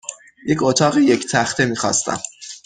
[0.47, 2.19] یک اتاق یک تخته میخواستم.